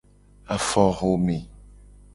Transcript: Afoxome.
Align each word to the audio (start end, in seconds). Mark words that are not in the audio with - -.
Afoxome. 0.55 1.37